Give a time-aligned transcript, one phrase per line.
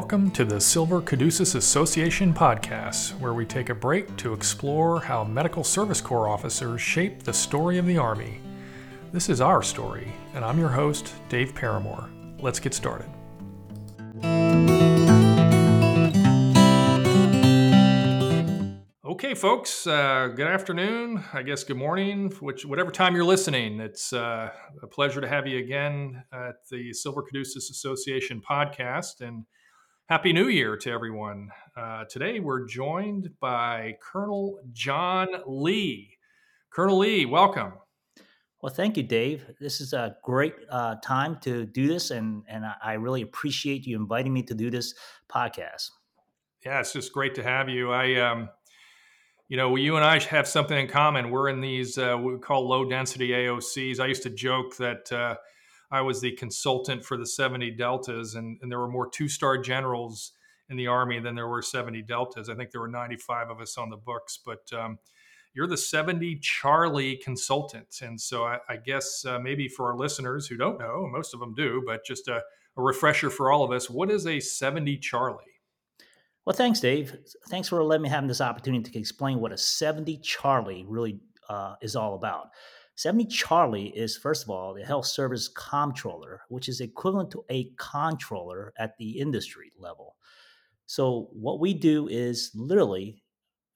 [0.00, 5.24] Welcome to the Silver Caduceus Association podcast, where we take a break to explore how
[5.24, 8.40] Medical Service Corps officers shape the story of the Army.
[9.10, 12.08] This is our story, and I'm your host, Dave Paramore.
[12.38, 13.08] Let's get started.
[19.04, 19.84] Okay, folks.
[19.84, 21.24] Uh, good afternoon.
[21.32, 23.80] I guess good morning, which whatever time you're listening.
[23.80, 29.44] It's uh, a pleasure to have you again at the Silver Caduceus Association podcast, and
[30.08, 31.50] happy New Year to everyone.
[31.76, 36.16] Uh, today we're joined by Colonel John Lee.
[36.70, 37.74] Colonel Lee, welcome.
[38.62, 39.44] Well, thank you, Dave.
[39.60, 43.96] This is a great uh, time to do this, and and I really appreciate you
[43.96, 44.94] inviting me to do this
[45.30, 45.90] podcast.
[46.64, 47.92] Yeah, it's just great to have you.
[47.92, 48.48] I um,
[49.48, 51.30] you know, you and I have something in common.
[51.30, 54.00] We're in these uh, what we call low density AOCs.
[54.00, 55.36] I used to joke that uh,
[55.90, 59.58] I was the consultant for the 70 Deltas, and, and there were more two star
[59.58, 60.32] generals
[60.68, 62.48] in the Army than there were 70 Deltas.
[62.48, 64.98] I think there were 95 of us on the books, but um,
[65.54, 68.00] you're the 70 Charlie consultant.
[68.02, 71.40] And so I, I guess uh, maybe for our listeners who don't know, most of
[71.40, 72.42] them do, but just a,
[72.76, 75.44] a refresher for all of us what is a 70 Charlie?
[76.44, 77.14] Well, thanks, Dave.
[77.48, 81.74] Thanks for letting me have this opportunity to explain what a 70 Charlie really uh,
[81.82, 82.48] is all about.
[82.98, 87.70] 70 Charlie is, first of all, the health service comptroller, which is equivalent to a
[87.76, 90.16] controller at the industry level.
[90.86, 93.22] So, what we do is literally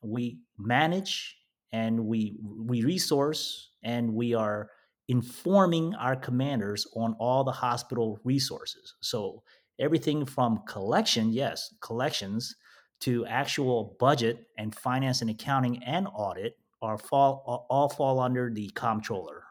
[0.03, 1.37] we manage
[1.70, 4.70] and we, we resource and we are
[5.06, 8.97] informing our commanders on all the hospital resources.
[9.03, 9.45] So,
[9.79, 12.57] everything from collection, yes, collections,
[13.03, 18.70] to actual budget and finance and accounting and audit are fall all fall under the
[18.75, 19.44] comptroller.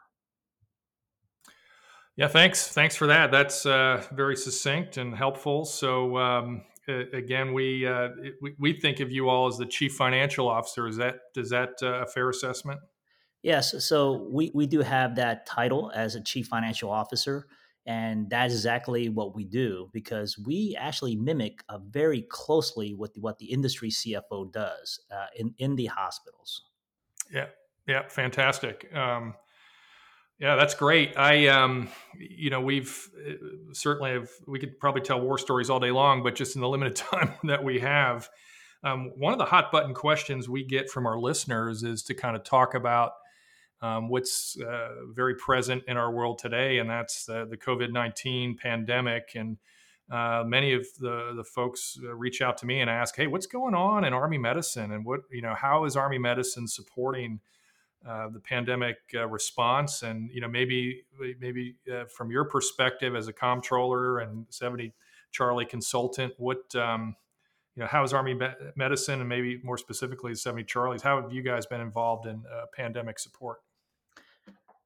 [2.16, 2.68] Yeah, thanks.
[2.68, 3.30] Thanks for that.
[3.30, 5.64] That's uh, very succinct and helpful.
[5.64, 8.10] So um, again, we, uh,
[8.42, 10.86] we, we think of you all as the chief financial officer.
[10.86, 12.80] Is that does that uh, a fair assessment?
[13.42, 13.84] Yes.
[13.84, 17.46] So we we do have that title as a chief financial officer.
[17.84, 23.16] And that is exactly what we do because we actually mimic uh, very closely with
[23.18, 26.62] what the industry CFO does uh, in, in the hospitals.
[27.32, 27.46] Yeah,
[27.86, 28.94] yeah, fantastic.
[28.94, 29.34] Um,
[30.38, 31.16] yeah, that's great.
[31.16, 31.88] I, um,
[32.18, 33.32] you know, we've uh,
[33.72, 36.68] certainly have, we could probably tell war stories all day long, but just in the
[36.68, 38.28] limited time that we have,
[38.84, 42.34] um, one of the hot button questions we get from our listeners is to kind
[42.34, 43.12] of talk about
[43.80, 48.56] um, what's uh, very present in our world today, and that's the, the COVID 19
[48.56, 49.32] pandemic.
[49.34, 49.58] And
[50.10, 53.46] uh, many of the, the folks uh, reach out to me and ask, hey, what's
[53.46, 54.92] going on in Army medicine?
[54.92, 57.40] And what, you know, how is Army medicine supporting?
[58.04, 61.04] Uh, the pandemic uh, response, and you know maybe
[61.38, 64.92] maybe uh, from your perspective as a comptroller and 70
[65.30, 67.14] Charlie consultant, what um,
[67.76, 68.38] you know, how is Army
[68.76, 72.66] medicine and maybe more specifically 70 Charlies, how have you guys been involved in uh,
[72.74, 73.60] pandemic support?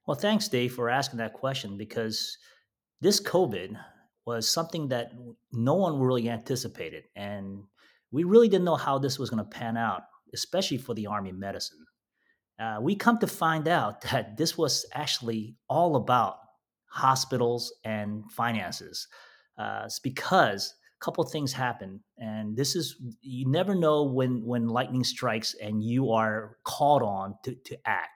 [0.07, 2.39] Well, thanks, Dave, for asking that question because
[3.01, 3.77] this COVID
[4.27, 5.13] was something that
[5.53, 7.05] no one really anticipated.
[7.15, 7.63] And
[8.11, 10.03] we really didn't know how this was going to pan out,
[10.35, 11.87] especially for the Army medicine.
[12.59, 16.39] Uh, we come to find out that this was actually all about
[16.87, 19.07] hospitals and finances.
[19.59, 24.69] Uh, it's because a couple things happen, and this is you never know when when
[24.69, 28.11] lightning strikes and you are called on to to act.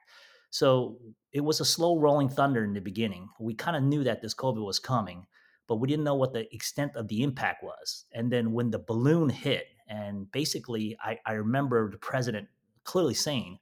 [0.51, 0.99] So
[1.33, 3.29] it was a slow rolling thunder in the beginning.
[3.39, 5.27] We kind of knew that this COVID was coming,
[5.71, 8.05] but we didn't know what the extent of the impact was.
[8.13, 12.49] And then when the balloon hit, and basically, I, I remember the president
[12.83, 13.61] clearly saying,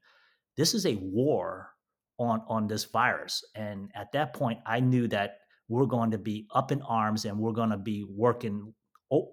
[0.57, 1.75] This is a war
[2.19, 3.45] on, on this virus.
[3.55, 7.39] And at that point, I knew that we're going to be up in arms and
[7.39, 8.73] we're going to be working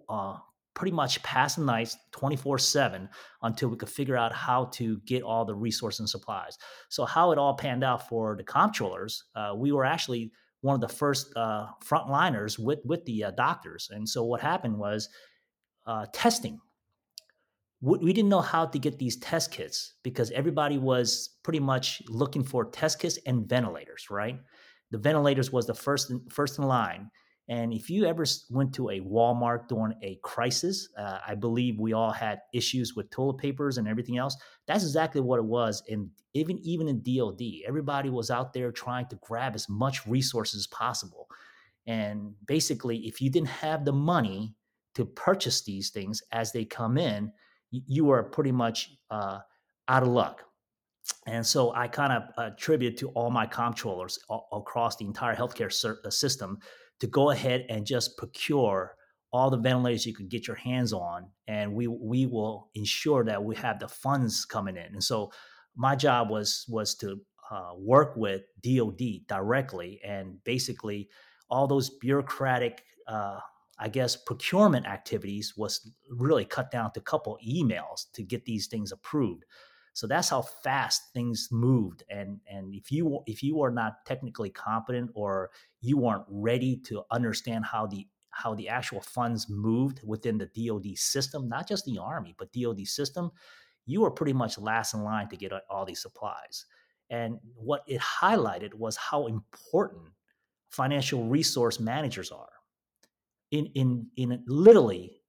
[0.10, 0.36] uh,
[0.74, 3.08] pretty much past the nights 24 7
[3.44, 6.58] until we could figure out how to get all the resources and supplies.
[6.90, 10.34] So, how it all panned out for the comptrollers, uh, we were actually
[10.66, 13.90] one of the first uh, frontliners with, with the uh, doctors.
[13.92, 15.10] And so, what happened was
[15.86, 16.60] uh, testing.
[17.82, 22.02] We, we didn't know how to get these test kits because everybody was pretty much
[22.10, 24.40] looking for test kits and ventilators, right?
[24.90, 27.12] The ventilators was the first first in line
[27.48, 31.94] and if you ever went to a Walmart during a crisis, uh, I believe we
[31.94, 34.36] all had issues with toilet papers and everything else.
[34.68, 35.84] That's exactly what it was.
[35.88, 40.62] And even even in DoD, everybody was out there trying to grab as much resources
[40.62, 41.28] as possible.
[41.86, 44.56] And basically, if you didn't have the money
[44.96, 47.32] to purchase these things as they come in,
[47.70, 49.40] you, you are pretty much uh,
[49.88, 50.42] out of luck.
[51.28, 54.18] And so I kind of attribute to all my comptrollers
[54.52, 55.72] across the entire healthcare
[56.04, 56.58] uh, system
[57.00, 58.96] to go ahead and just procure
[59.32, 63.44] all the ventilators you could get your hands on, and we we will ensure that
[63.44, 64.94] we have the funds coming in.
[64.94, 65.32] And so,
[65.76, 67.20] my job was was to
[67.52, 71.10] uh, work with DoD directly, and basically
[71.50, 73.40] all those bureaucratic, uh,
[73.78, 78.68] I guess, procurement activities was really cut down to a couple emails to get these
[78.68, 79.44] things approved.
[79.96, 82.04] So that's how fast things moved.
[82.10, 87.04] And and if you if you are not technically competent or you aren't ready to
[87.12, 91.98] understand how the how the actual funds moved within the DoD system, not just the
[91.98, 93.32] Army, but DoD system,
[93.86, 96.66] you are pretty much last in line to get all these supplies.
[97.10, 100.10] And what it highlighted was how important
[100.72, 102.52] financial resource managers are.
[103.52, 105.22] In in in literally,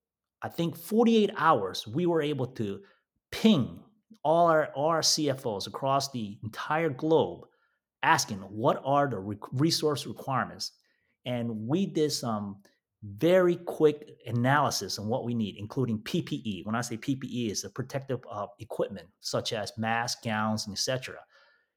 [0.42, 2.80] I think 48 hours, we were able to
[3.30, 3.84] ping
[4.26, 7.44] all our, all our CFOs across the entire globe
[8.02, 10.72] asking what are the re- resource requirements.
[11.26, 12.56] And we did some
[13.04, 16.66] very quick analysis on what we need, including PPE.
[16.66, 21.18] When I say PPE, is the protective uh, equipment such as masks, gowns, and etc.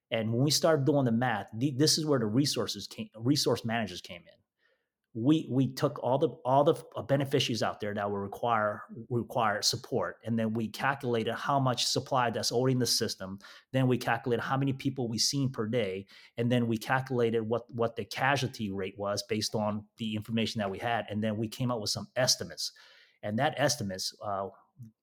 [0.09, 4.01] And when we started doing the math, this is where the resources came, resource managers
[4.01, 4.38] came in
[5.15, 9.59] we we took all the all the uh, beneficiaries out there that would require require
[9.61, 13.39] support and then we calculated how much supply that's already in the system.
[13.73, 16.05] Then we calculated how many people we seen per day
[16.37, 20.69] and then we calculated what what the casualty rate was based on the information that
[20.69, 22.71] we had and then we came up with some estimates.
[23.23, 24.49] And that estimates uh,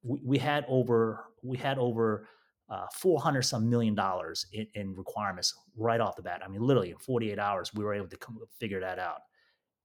[0.03, 2.29] we, we had over we had over
[2.70, 6.43] uh, 400 some million dollars in, in requirements right off the bat.
[6.44, 9.23] I mean literally in 48 hours we were able to come, figure that out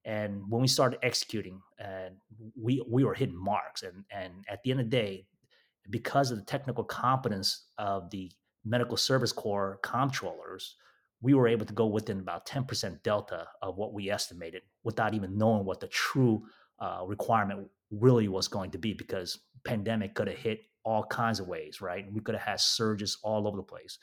[0.06, 2.16] and when we started executing, and
[2.56, 3.84] we we were hitting marks.
[3.84, 5.28] And and at the end of the day,
[5.90, 8.32] because of the technical competence of the
[8.66, 10.76] medical service corps comptrollers,
[11.22, 15.38] we were able to go within about 10% delta of what we estimated without even
[15.38, 16.44] knowing what the true
[16.80, 21.48] uh, requirement really was going to be because pandemic could have hit all kinds of
[21.48, 24.00] ways right we could have had surges all over the place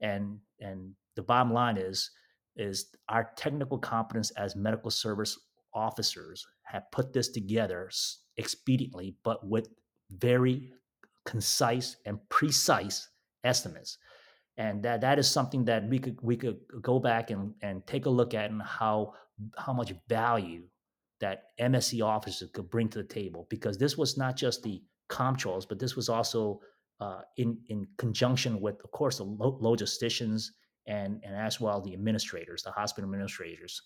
[0.00, 2.10] and and the bottom line is
[2.56, 5.38] is our technical competence as medical service
[5.74, 7.90] officers have put this together
[8.40, 9.68] expediently, but with
[10.10, 10.72] very
[11.24, 13.08] concise and precise
[13.44, 13.98] estimates.
[14.56, 18.06] And that, that is something that we could we could go back and, and take
[18.06, 19.12] a look at and how
[19.58, 20.62] how much value
[21.20, 25.66] that MSC officers could bring to the table because this was not just the comptrollers,
[25.68, 26.60] but this was also
[27.00, 30.46] uh, in in conjunction with, of course, the logisticians
[30.86, 33.82] and and as well the administrators, the hospital administrators.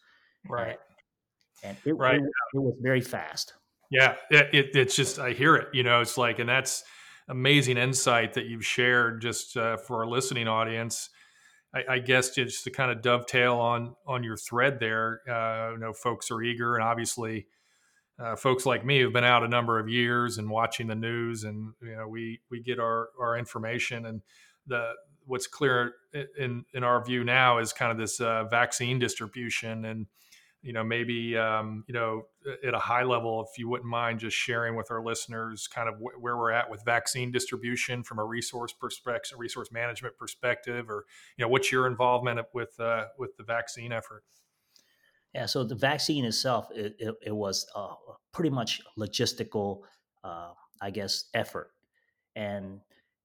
[0.49, 0.79] Right.
[1.63, 2.17] And, it, right.
[2.17, 3.55] It, it, was very fast.
[3.91, 5.69] Yeah, it, it's just I hear it.
[5.73, 6.85] You know, it's like, and that's
[7.29, 11.11] amazing insight that you've shared just uh, for our listening audience.
[11.75, 15.79] I, I, guess just to kind of dovetail on on your thread there, uh, you
[15.79, 17.47] know, folks are eager, and obviously,
[18.19, 21.45] uh, folks like me who've been out a number of years and watching the news,
[21.45, 24.23] and you know, we we get our our information, and
[24.67, 24.93] the
[25.31, 25.95] what's clear
[26.37, 30.07] in in our view now is kind of this uh, vaccine distribution and
[30.61, 32.25] you know maybe um, you know
[32.67, 35.95] at a high level if you wouldn't mind just sharing with our listeners kind of
[35.97, 41.05] wh- where we're at with vaccine distribution from a resource perspective resource management perspective or
[41.37, 44.25] you know what's your involvement with uh, with the vaccine effort?
[45.33, 47.95] Yeah so the vaccine itself it, it, it was uh,
[48.33, 49.83] pretty much logistical
[50.25, 50.51] uh,
[50.83, 51.71] i guess effort.
[52.37, 52.81] And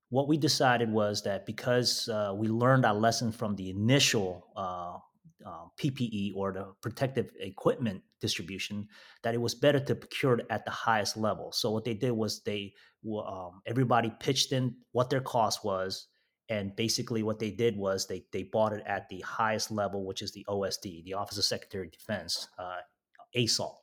[0.10, 4.98] what we decided was that because uh, we learned our lesson from the initial uh,
[5.46, 8.88] uh, PPE or the protective equipment distribution,
[9.24, 11.52] that it was better to procure it at the highest level.
[11.52, 12.74] So what they did was they
[13.28, 16.08] um, everybody pitched in what their cost was,
[16.50, 20.22] and basically what they did was they they bought it at the highest level, which
[20.22, 22.78] is the OSD, the Office of Secretary of Defense, uh,
[23.36, 23.76] ASALT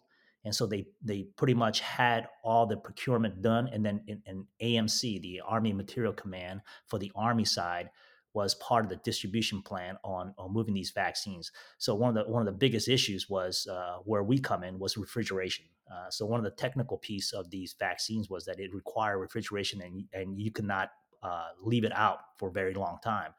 [0.45, 4.47] and so they they pretty much had all the procurement done and then in, in,
[4.63, 7.91] amc the army material command for the army side
[8.35, 11.53] was part of the distribution plan on, on moving these vaccines.
[11.79, 14.79] So one of the one of the biggest issues was uh, where we come in
[14.79, 15.67] was refrigeration.
[15.93, 19.83] Uh, so one of the technical piece of these vaccines was that it required refrigeration
[19.83, 23.33] and, and you could not uh, leave it out for a very long time.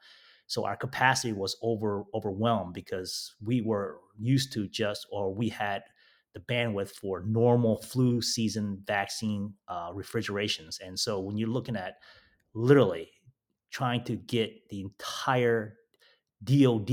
[0.46, 5.82] So our capacity was over overwhelmed because we were used to just or we had
[6.34, 10.80] the bandwidth for normal flu season vaccine uh, refrigerations.
[10.84, 11.98] And so when you're looking at
[12.54, 13.10] literally
[13.70, 15.76] trying to get the entire
[16.42, 16.90] DOD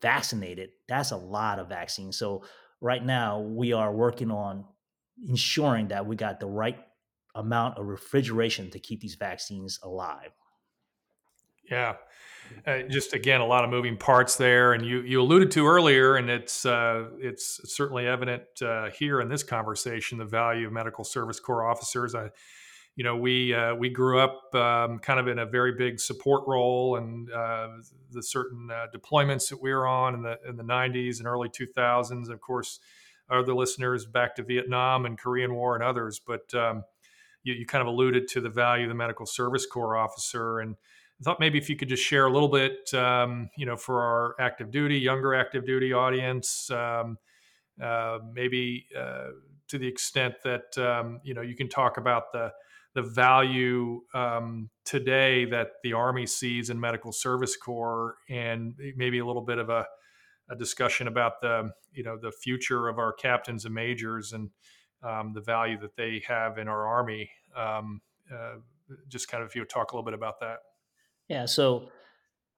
[0.00, 2.16] vaccinated, that's a lot of vaccines.
[2.16, 2.44] So
[2.80, 4.64] right now we are working on
[5.28, 6.78] ensuring that we got the right
[7.34, 10.30] amount of refrigeration to keep these vaccines alive.
[11.68, 11.96] Yeah.
[12.66, 16.16] Uh, just again, a lot of moving parts there, and you you alluded to earlier,
[16.16, 21.04] and it's uh, it's certainly evident uh, here in this conversation the value of medical
[21.04, 22.14] service corps officers.
[22.14, 22.30] I,
[22.96, 26.44] you know, we uh, we grew up um, kind of in a very big support
[26.46, 27.68] role, and uh,
[28.10, 31.50] the certain uh, deployments that we were on in the in the '90s and early
[31.50, 32.30] 2000s.
[32.30, 32.80] Of course,
[33.28, 36.84] other listeners back to Vietnam and Korean War and others, but um,
[37.42, 40.76] you, you kind of alluded to the value of the medical service corps officer and
[41.24, 44.02] I thought maybe if you could just share a little bit, um, you know, for
[44.02, 47.16] our active duty, younger active duty audience, um,
[47.82, 49.28] uh, maybe uh,
[49.68, 52.52] to the extent that um, you know you can talk about the
[52.94, 59.24] the value um, today that the Army sees in Medical Service Corps, and maybe a
[59.24, 59.86] little bit of a,
[60.50, 64.50] a discussion about the you know the future of our captains and majors and
[65.02, 67.30] um, the value that they have in our Army.
[67.56, 68.56] Um, uh,
[69.08, 70.58] just kind of if you would talk a little bit about that.
[71.28, 71.88] Yeah, so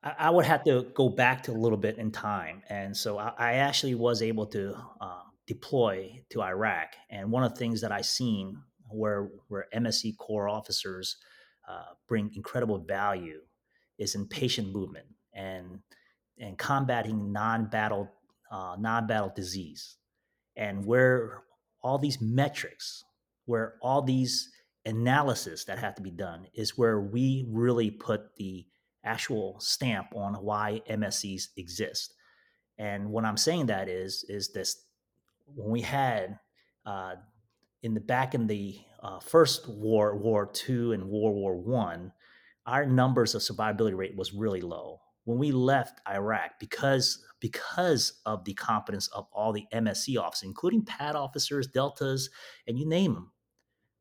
[0.03, 3.55] I, would have to go back to a little bit in time, and so I,
[3.55, 8.03] actually was able to uh, deploy to Iraq, and one of the things that I
[8.03, 8.59] seen
[8.89, 11.17] where where MSC Corps officers
[11.69, 13.41] uh, bring incredible value
[13.99, 15.81] is in patient movement and
[16.39, 18.11] and combating non-battle
[18.51, 19.97] uh, non-battle disease,
[20.57, 21.43] and where
[21.83, 23.05] all these metrics,
[23.45, 24.51] where all these
[24.87, 28.67] analysis that have to be done is where we really put the
[29.05, 32.15] actual stamp on why MSCs exist.
[32.79, 34.85] And what I'm saying that is is this
[35.55, 36.39] when we had
[36.85, 37.17] uh,
[37.83, 42.13] in the back in the uh, first war, War Two, and World War One,
[42.67, 45.01] our numbers of survivability rate was really low.
[45.25, 50.85] When we left Iraq, because because of the competence of all the MSC officers, including
[50.85, 52.31] PAD officers, deltas,
[52.67, 53.33] and you name them,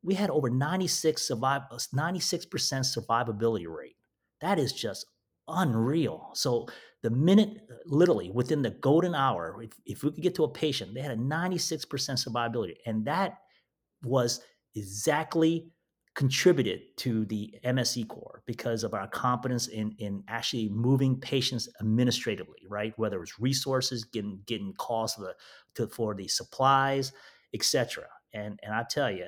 [0.06, 3.96] we had over 96 survive uh, 96% survivability rate.
[4.40, 5.04] That is just
[5.48, 6.30] unreal.
[6.34, 6.68] So
[7.02, 10.48] the minute, uh, literally within the golden hour, if, if we could get to a
[10.48, 12.76] patient, they had a 96% survivability.
[12.86, 13.38] And that
[14.04, 14.40] was
[14.76, 15.72] exactly
[16.14, 22.60] contributed to the MSC corps because of our competence in, in actually moving patients administratively,
[22.70, 22.94] right?
[22.96, 25.34] Whether it's resources, getting getting calls for the,
[25.74, 27.12] to, for the supplies,
[27.52, 28.04] etc.
[28.32, 29.26] And and I tell you,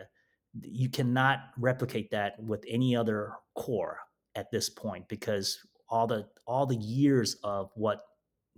[0.62, 3.98] you cannot replicate that with any other corps
[4.34, 8.00] at this point because all the all the years of what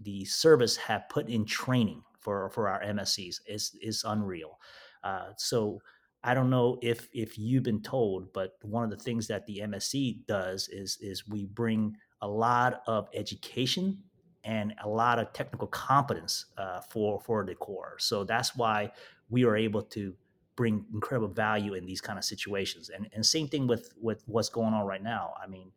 [0.02, 4.58] the service have put in training for for our MSCs is is unreal.
[5.02, 5.80] Uh, so
[6.22, 9.60] I don't know if if you've been told, but one of the things that the
[9.62, 14.02] MSC does is is we bring a lot of education
[14.44, 17.96] and a lot of technical competence uh, for for the corps.
[17.98, 18.92] So that's why
[19.28, 20.14] we are able to
[20.60, 22.90] bring incredible value in these kind of situations.
[22.90, 25.32] And and same thing with with what's going on right now.
[25.42, 25.72] I mean,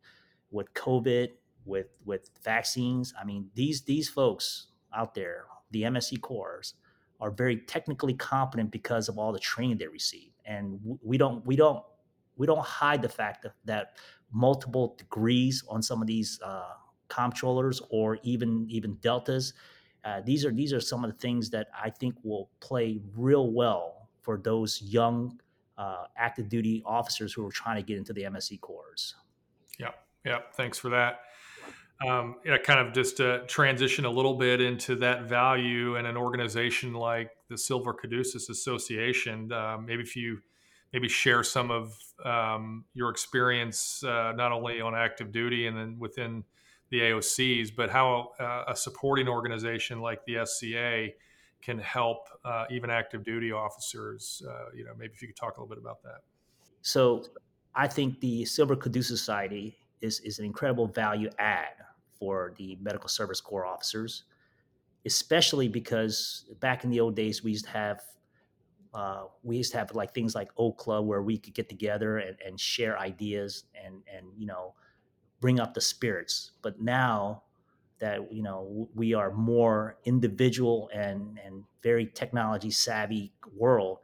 [0.50, 1.28] with COVID,
[1.64, 3.14] with with vaccines.
[3.18, 6.74] I mean, these these folks out there, the MSC corps,
[7.18, 10.32] are very technically competent because of all the training they receive.
[10.44, 11.82] And we don't we don't
[12.36, 13.96] we don't hide the fact that, that
[14.32, 16.74] multiple degrees on some of these uh,
[17.08, 19.54] comptrollers or even even deltas.
[20.04, 23.50] Uh, these are these are some of the things that I think will play real
[23.50, 23.93] well
[24.24, 25.38] for those young
[25.78, 29.14] uh, active duty officers who are trying to get into the MSC corps.
[29.78, 29.90] Yeah,
[30.24, 30.38] yeah.
[30.54, 31.20] Thanks for that.
[32.06, 36.16] Um, yeah, kind of just to transition a little bit into that value and an
[36.16, 39.52] organization like the Silver Caduceus Association.
[39.52, 40.38] Uh, maybe if you
[40.92, 45.96] maybe share some of um, your experience, uh, not only on active duty and then
[45.98, 46.44] within
[46.90, 51.08] the AOCs, but how uh, a supporting organization like the SCA
[51.64, 54.42] can help uh, even active duty officers.
[54.46, 56.20] Uh, you know, maybe if you could talk a little bit about that.
[56.82, 57.24] So,
[57.74, 61.74] I think the Silver Caduceus Society is is an incredible value add
[62.18, 64.24] for the medical service corps officers,
[65.06, 68.02] especially because back in the old days we used to have.
[68.92, 72.36] Uh, we used to have like things like Okla where we could get together and,
[72.46, 74.74] and share ideas and and you know
[75.40, 76.52] bring up the spirits.
[76.62, 77.42] But now
[77.98, 83.98] that you know we are more individual and and very technology savvy world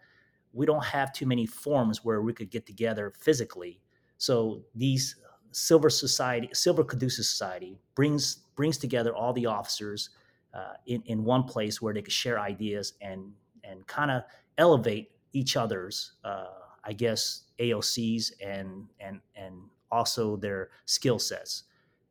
[0.52, 3.80] we don't have too many forums where we could get together physically.
[4.18, 5.16] So these
[5.52, 10.10] silver society silver caduceus society brings brings together all the officers
[10.54, 13.32] uh, in, in one place where they could share ideas and
[13.64, 14.22] and kind of
[14.58, 16.50] elevate each other's uh,
[16.84, 21.64] i guess aocs and and and also their skill sets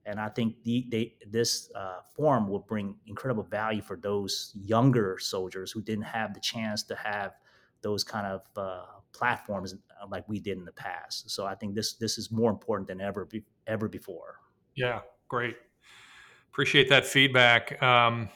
[0.09, 5.19] and I think the, they, this uh, forum will bring incredible value for those younger
[5.19, 7.33] soldiers who didn't have the chance to have
[7.81, 11.29] those kind of uh, platforms uh, like we did in the past.
[11.29, 14.39] So I think this this is more important than ever be, ever before.
[14.75, 15.55] Yeah, great.
[16.51, 17.81] Appreciate that feedback.
[17.83, 18.29] Um,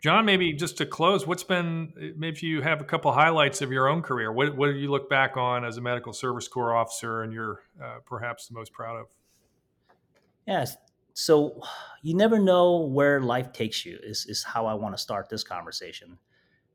[0.00, 3.88] John, maybe just to close, what's been maybe you have a couple highlights of your
[3.88, 4.32] own career.
[4.32, 7.62] What what do you look back on as a medical service corps officer, and you're
[7.82, 9.06] uh, perhaps the most proud of?
[10.48, 10.78] Yes.
[11.12, 11.62] So
[12.00, 13.98] you never know where life takes you.
[14.02, 16.18] Is is how I want to start this conversation,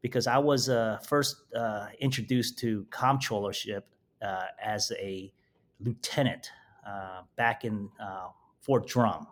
[0.01, 3.81] because I was uh, first uh, introduced to comptrollership
[4.21, 5.33] uh, as a
[5.79, 6.51] lieutenant
[6.87, 8.27] uh, back in uh,
[8.61, 9.25] Fort Drum.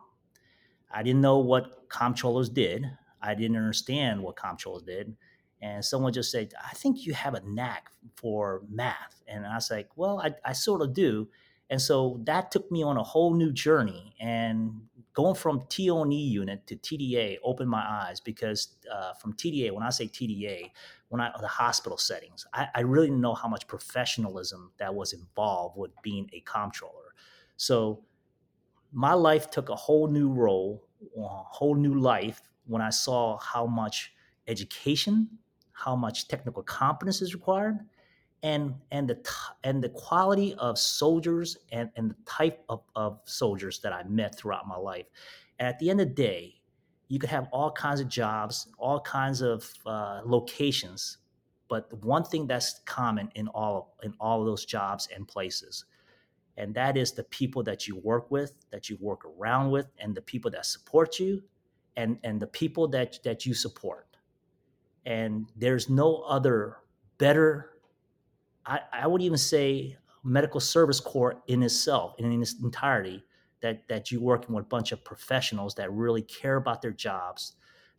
[0.91, 2.89] I didn't know what comptrollers did.
[3.21, 5.15] I didn't understand what comptrollers did.
[5.61, 9.21] And someone just said, I think you have a knack for math.
[9.27, 11.29] And I was like, well, I, I sort of do.
[11.71, 14.13] And so that took me on a whole new journey.
[14.19, 14.81] And
[15.13, 19.89] going from TO&E unit to TDA opened my eyes because uh, from TDA, when I
[19.89, 20.69] say TDA,
[21.07, 25.13] when I the hospital settings, I, I really didn't know how much professionalism that was
[25.13, 27.15] involved with being a comptroller.
[27.55, 28.03] So
[28.91, 30.83] my life took a whole new role,
[31.17, 34.13] a whole new life when I saw how much
[34.45, 35.29] education,
[35.71, 37.79] how much technical competence is required,
[38.43, 39.17] and and the
[39.63, 44.35] and the quality of soldiers and, and the type of, of soldiers that I met
[44.35, 45.05] throughout my life.
[45.59, 46.61] At the end of the day,
[47.07, 51.19] you could have all kinds of jobs, all kinds of uh, locations,
[51.67, 55.85] but one thing that's common in all in all of those jobs and places,
[56.57, 60.15] and that is the people that you work with, that you work around with, and
[60.15, 61.43] the people that support you,
[61.95, 64.07] and and the people that that you support
[65.05, 66.77] and there's no other
[67.17, 67.70] better
[68.65, 73.23] i, I would even say medical service corps in itself and in its entirety
[73.61, 77.53] that that you're working with a bunch of professionals that really care about their jobs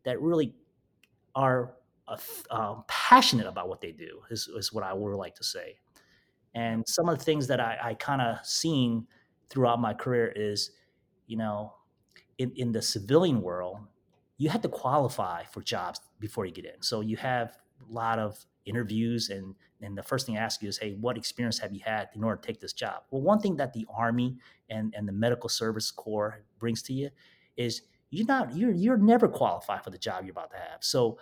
[0.04, 0.54] that really
[1.34, 1.74] are
[2.08, 2.16] uh,
[2.50, 5.76] um, passionate about what they do is, is what i would like to say
[6.54, 9.06] and some of the things that i, I kind of seen
[9.50, 10.72] throughout my career is
[11.26, 11.72] you know
[12.38, 13.78] in, in the civilian world,
[14.36, 16.82] you have to qualify for jobs before you get in.
[16.82, 17.56] So you have
[17.88, 21.16] a lot of interviews and and the first thing I ask you is, hey, what
[21.16, 23.02] experience have you had in order to take this job?
[23.10, 24.38] Well, one thing that the Army
[24.70, 27.10] and, and the Medical Service Corps brings to you
[27.56, 30.78] is you're not you're you're never qualified for the job you're about to have.
[30.80, 31.18] So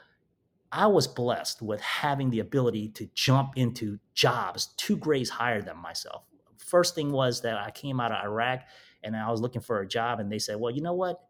[0.72, 5.76] I was blessed with having the ability to jump into jobs two grades higher than
[5.76, 6.24] myself.
[6.58, 8.60] First thing was that I came out of Iraq
[9.02, 11.20] and I was looking for a job, and they said, "Well, you know what?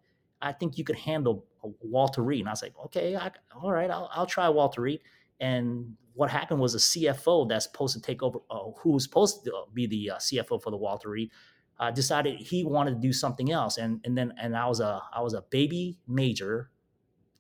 [0.42, 1.46] I think you could handle
[1.82, 5.00] Walter Reed." And I was like, "Okay, I, all right, I'll, I'll try Walter Reed."
[5.40, 9.44] And what happened was a CFO that's supposed to take over, uh, who was supposed
[9.44, 11.30] to be the uh, CFO for the Walter Reed,
[11.78, 13.78] uh, decided he wanted to do something else.
[13.78, 16.70] And and then and I was a I was a baby major,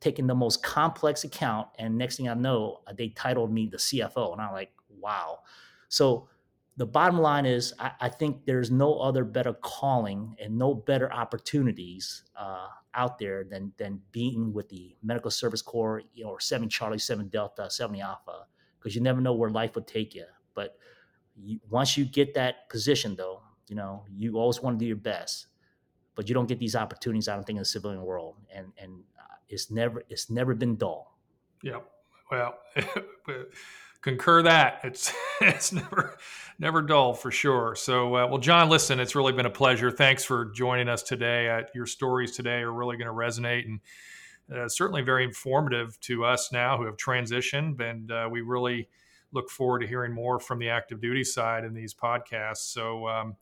[0.00, 1.68] taking the most complex account.
[1.78, 5.40] And next thing I know, they titled me the CFO, and I'm like, wow.
[5.88, 6.28] So
[6.80, 11.12] the bottom line is I, I, think there's no other better calling and no better
[11.12, 16.40] opportunities uh, out there than than being with the medical service corps you know, or
[16.40, 18.46] 7 charlie 7 delta 70 alpha
[18.78, 20.24] because you never know where life will take you.
[20.54, 20.78] But
[21.36, 24.96] you, once you get that position though you know you always want to do your
[24.96, 25.48] best
[26.14, 28.36] but you don't get these opportunities i don't think in the civilian world.
[28.54, 31.18] And and uh, it's never it's never been dull.
[31.62, 31.80] Yeah
[32.30, 32.58] well
[34.00, 34.80] concur that.
[34.84, 36.16] It's it's never
[36.60, 37.74] never dull for sure.
[37.74, 39.90] So uh, well john listen it's really been a pleasure.
[39.90, 41.48] Thanks for joining us today.
[41.48, 43.80] Uh, your stories today are really going to resonate and
[44.54, 47.80] uh, certainly very informative to us now who have transitioned.
[47.80, 48.88] And uh, we really
[49.32, 52.72] look forward to hearing more from the active duty side in these podcasts.
[52.72, 53.36] So um,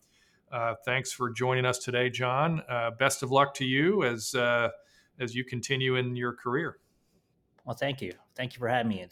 [0.52, 2.62] uh, thanks for joining us today john.
[2.68, 4.34] Uh, best of luck to you as
[5.20, 6.78] as you continue in your career.
[7.64, 8.12] Well thank you.
[8.36, 9.04] Thank you for having me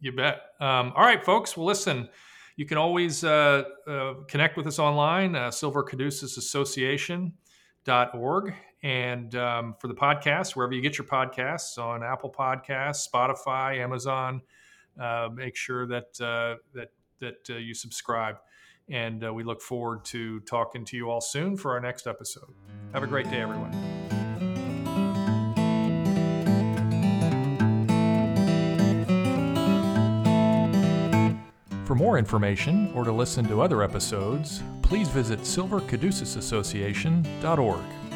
[0.00, 0.42] you bet.
[0.60, 1.56] Um, all right, folks.
[1.56, 2.08] Well, listen,
[2.58, 6.36] you can always uh, uh, connect with us online, uh, Silver Caduceus.
[8.82, 14.42] And um, for the podcast, wherever you get your podcasts on Apple Podcasts, Spotify, Amazon,
[15.00, 16.88] uh, make sure that uh, that
[17.20, 18.38] that uh, you subscribe.
[18.88, 22.52] And we look forward to talking to you all soon for our next episode.
[22.92, 24.07] Have a great day, everyone.
[31.88, 38.07] For more information or to listen to other episodes, please visit silvercaduceusassociation.org.